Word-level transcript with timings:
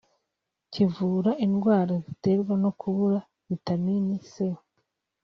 kivura 0.71 1.31
indwara 1.45 1.93
ziterwa 2.05 2.53
no 2.63 2.71
kubura 2.79 3.19
vitamini 3.49 4.15
C 4.31 4.33